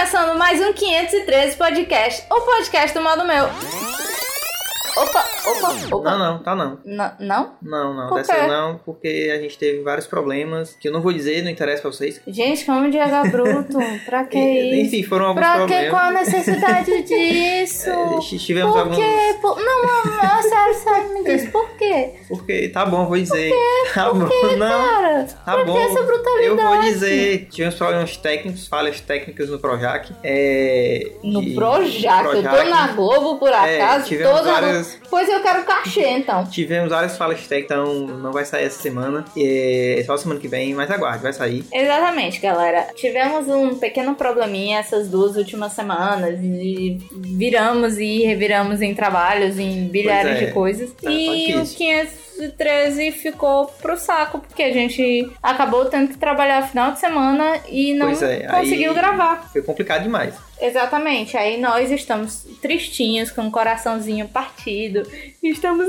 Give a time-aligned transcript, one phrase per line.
[0.00, 3.44] começando mais um 513 podcast, o podcast do modo meu.
[4.96, 6.10] Opa, opa, opa.
[6.10, 6.78] Não, não, tá não.
[6.84, 7.54] N- não?
[7.62, 8.46] Não, não, Por dessa quê?
[8.46, 11.90] não, porque a gente teve vários problemas que eu não vou dizer, não interessa pra
[11.92, 12.20] vocês.
[12.26, 14.86] Gente, como de H bruto, pra que E- isso?
[14.96, 15.90] Enfim, foram alguns Pra que problemas.
[15.90, 17.90] qual a necessidade disso?
[17.90, 18.96] É, tivemos Por alguns.
[18.96, 19.36] quê?
[19.40, 22.14] Por- Não, não, não, sério, sério, me diz por quê?
[22.28, 23.52] Porque tá bom, vou dizer.
[23.94, 24.18] Tá bom,
[24.56, 24.68] não.
[24.68, 25.72] Cara, Tá pra bom.
[25.72, 26.44] que essa brutalidade?
[26.46, 30.12] Eu vou dizer, tivemos problemas técnicos, falhas técnicas no Projac.
[30.22, 32.70] É, No de- Projac, eu tô Projac.
[32.70, 36.44] na Globo por É, acaso, tivemos toda várias- Pois eu quero cachê, então.
[36.46, 39.24] Tivemos várias falhas técnicas, então não vai sair essa semana.
[39.36, 41.64] É só semana que vem, mas aguarde, vai sair.
[41.72, 42.88] Exatamente, galera.
[42.94, 49.88] Tivemos um pequeno probleminha essas duas últimas semanas e viramos e reviramos em trabalhos, em
[49.88, 50.46] bilhares é.
[50.46, 50.92] de coisas.
[50.92, 51.66] Tá e o
[52.40, 52.56] difícil.
[52.56, 57.94] 513 ficou pro saco, porque a gente acabou tendo que trabalhar final de semana e
[57.94, 59.50] não é, conseguiu gravar.
[59.52, 60.34] Foi complicado demais.
[60.60, 61.36] Exatamente.
[61.36, 65.02] Aí nós estamos tristinhos, com o coraçãozinho partido.
[65.42, 65.86] Estamos.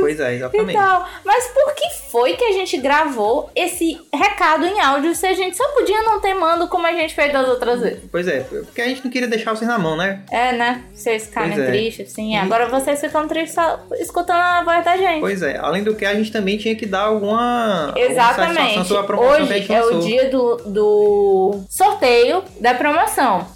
[0.00, 0.74] Pois é, exatamente.
[0.74, 1.08] tal.
[1.24, 5.56] Mas por que foi que a gente gravou esse recado em áudio se a gente
[5.56, 8.02] só podia não ter mando como a gente fez das outras vezes?
[8.10, 10.22] Pois é, porque a gente não queria deixar vocês na mão, né?
[10.30, 10.84] É, né?
[10.92, 11.66] Vocês ficarem é.
[11.66, 12.34] tristes, assim.
[12.34, 15.20] E- Agora vocês ficam tristes só escutando a voz da gente.
[15.20, 18.86] Pois é, além do que a gente também tinha que dar alguma, alguma Exatamente.
[18.86, 23.46] sobre a promoção que a Hoje gente é o dia do, do sorteio da promoção.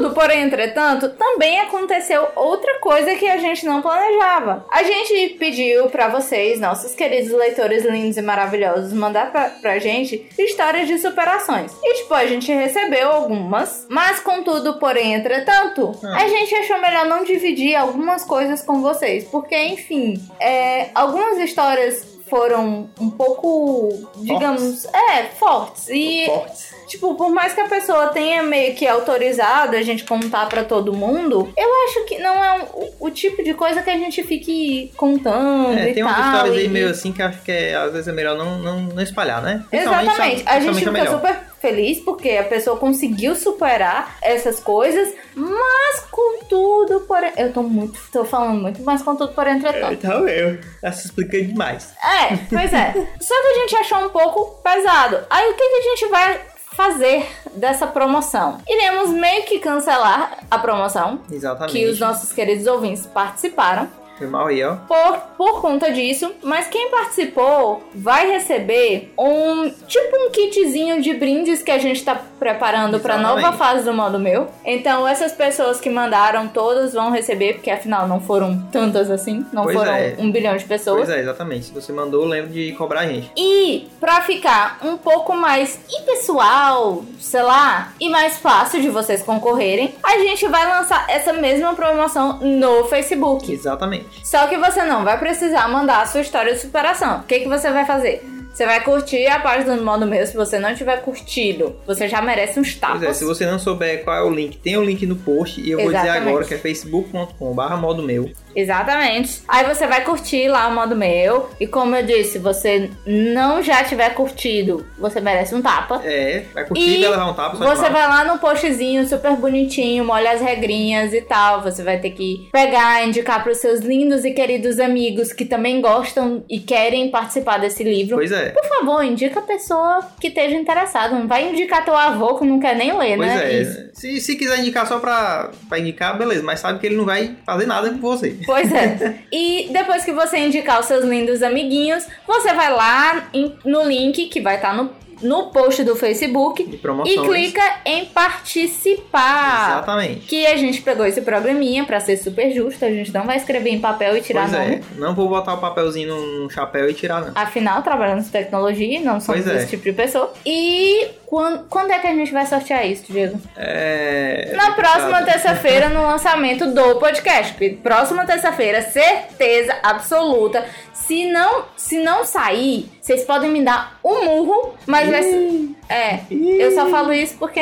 [0.00, 4.64] Contudo, porém, entretanto, também aconteceu outra coisa que a gente não planejava.
[4.70, 10.26] A gente pediu pra vocês, nossos queridos leitores lindos e maravilhosos, mandar pra, pra gente
[10.38, 11.72] histórias de superações.
[11.82, 16.22] E, tipo, a gente recebeu algumas, mas, contudo, porém, entretanto, Ah.
[16.24, 19.24] a gente achou melhor não dividir algumas coisas com vocês.
[19.24, 25.88] Porque, enfim, é, algumas histórias foram um pouco, digamos, é, fortes.
[25.88, 26.72] E, Fortes.
[26.86, 30.92] tipo, por mais que a pessoa tenha meio que autorizado a gente contar pra todo
[30.92, 34.92] mundo, eu acho que não é um- o, tipo de coisa que a gente fique
[34.96, 36.12] contando É, e tem tal.
[36.12, 38.58] umas histórias aí e- meio assim que acho que é, às vezes é melhor não,
[38.58, 39.64] não, não espalhar, né?
[39.72, 40.42] Exatamente.
[40.44, 41.14] só- A gente fica é melhor.
[41.20, 47.32] super feliz porque a pessoa conseguiu superar essas coisas, mas contudo, porém.
[47.36, 48.00] Eu tô muito.
[48.10, 49.92] tô falando muito, mas contudo, porém, entretanto.
[49.92, 50.58] Então eu.
[50.80, 51.92] Tá se explicando demais.
[52.02, 52.92] É, pois é.
[53.20, 55.18] Só que a gente achou um pouco pesado.
[55.28, 56.40] Aí o que, que a gente vai
[56.72, 58.58] fazer dessa promoção?
[58.66, 61.20] Iremos meio que cancelar a promoção.
[61.30, 61.72] Exatamente.
[61.72, 63.88] Que os nossos queridos ouvintes participaram
[64.20, 64.76] Foi mal aí, ó.
[64.86, 71.62] por, por conta disso, mas quem participou vai receber um tipo um kitzinho de brindes
[71.62, 74.48] que a gente tá preparando para nova fase do modo meu.
[74.62, 79.62] Então essas pessoas que mandaram todas vão receber, porque afinal não foram tantas assim, não
[79.62, 80.14] Pois foram é.
[80.18, 81.06] um bilhão de pessoas.
[81.06, 81.66] Pois é, exatamente.
[81.66, 83.30] Se você mandou, lembra de cobrar a gente.
[83.34, 89.94] E pra ficar um pouco mais impessoal, sei lá, e mais fácil de vocês concorrerem,
[90.02, 93.50] a gente vai lançar essa mesma promoção no Facebook.
[93.50, 94.09] Exatamente.
[94.24, 97.18] Só que você não vai precisar mandar a sua história de superação.
[97.20, 98.22] O que, que você vai fazer?
[98.52, 100.26] Você vai curtir a página do modo meu.
[100.26, 103.16] Se você não tiver curtido, você já merece uns Pois é, tapas.
[103.16, 105.78] se você não souber qual é o link, tem o link no post e eu
[105.78, 106.28] vou dizer Exatamente.
[106.28, 108.30] agora que é facebook.com/barra modo meu.
[108.54, 109.42] Exatamente.
[109.48, 111.50] Aí você vai curtir lá o modo meu.
[111.60, 116.00] E como eu disse, se você não já tiver curtido, você merece um tapa.
[116.04, 120.04] É, vai curtir, E vai levar um tapa, Você vai lá no postzinho super bonitinho,
[120.04, 121.62] molha as regrinhas e tal.
[121.62, 126.44] Você vai ter que pegar, indicar pros seus lindos e queridos amigos que também gostam
[126.48, 128.16] e querem participar desse livro.
[128.16, 128.50] Pois é.
[128.50, 131.14] Por favor, indica a pessoa que esteja interessada.
[131.18, 133.52] Não vai indicar teu avô que não quer nem ler, Pois né?
[133.52, 133.62] é.
[133.62, 133.90] Isso.
[133.94, 136.42] Se, se quiser indicar só pra, pra indicar, beleza.
[136.42, 138.36] Mas sabe que ele não vai fazer nada com você.
[138.46, 139.18] Pois é.
[139.32, 144.26] E depois que você indicar os seus lindos amiguinhos, você vai lá em- no link
[144.26, 144.90] que vai estar no,
[145.22, 149.70] no post do Facebook e clica em participar.
[149.72, 150.20] Exatamente.
[150.26, 153.70] Que a gente pegou esse programinha pra ser super justo, a gente não vai escrever
[153.70, 154.74] em papel e tirar Pois nome.
[154.76, 154.80] é.
[154.96, 157.32] Não vou botar o papelzinho num chapéu e tirar, não.
[157.34, 159.58] Afinal, trabalhamos com tecnologia não somos Pois é.
[159.58, 160.32] esse tipo de pessoa.
[160.44, 163.40] E quando, quando é que a gente vai sortear isso, Diego?
[163.56, 164.50] É.
[164.56, 167.54] Na próxima terça-feira, no lançamento do podcast.
[167.84, 170.64] Próxima terça-feira, certeza absoluta.
[170.92, 175.70] Se não, se não sair, vocês podem me dar um murro, mas vai ser.
[175.88, 177.58] É, eu só falo isso porque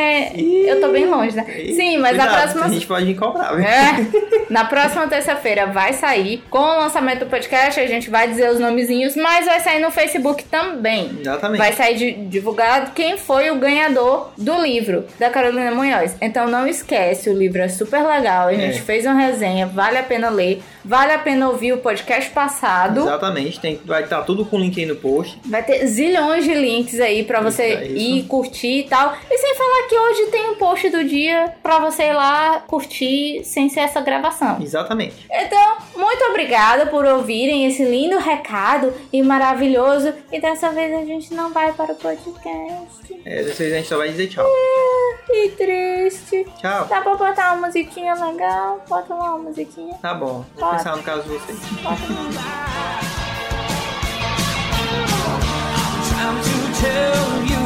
[0.66, 1.44] eu tô bem longe, né?
[1.74, 2.64] Sim, mas Cuidado, na próxima.
[2.66, 3.64] A gente pode cobrar, viu?
[3.64, 4.06] É,
[4.50, 6.42] na próxima terça-feira vai sair.
[6.50, 9.90] Com o lançamento do podcast, a gente vai dizer os nomezinhos, mas vai sair no
[9.90, 11.16] Facebook também.
[11.20, 11.58] Exatamente.
[11.58, 16.16] Vai sair di- divulgado quem foi o ganhador do livro da Carolina Munhoz.
[16.20, 18.48] Então não esquece, o livro é super legal.
[18.48, 18.82] A gente É.
[18.82, 23.00] fez uma resenha, vale a pena ler, vale a pena ouvir o podcast passado.
[23.00, 23.60] Exatamente.
[23.60, 25.38] Tem, vai estar tudo com link aí no post.
[25.46, 27.96] Vai ter zilhões de links aí pra você Isso, é isso.
[27.96, 29.14] ir curtir e tal.
[29.30, 33.42] E sem falar que hoje tem um post do dia pra você ir lá curtir
[33.44, 34.58] sem ser essa gravação.
[34.60, 35.26] Exatamente.
[35.30, 40.14] Então, muito obrigada por ouvirem esse lindo recado e maravilhoso.
[40.32, 43.20] E dessa vez a gente não vai para o podcast.
[43.24, 44.46] É, dessa vez a gente só vai dizer tchau.
[45.26, 46.46] Que triste.
[46.60, 46.86] Tchau.
[46.86, 48.82] Dá pra botar uma musiquinha legal?
[48.88, 49.94] Bota lá uma musiquinha.
[50.00, 50.44] Tá bom.
[50.56, 51.58] Vou pensar no caso de vocês.
[51.82, 52.78] Bota uma.
[56.08, 57.57] Time to tell you